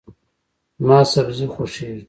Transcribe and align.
زما 0.79 0.99
سبزي 1.13 1.45
خوښیږي. 1.53 1.99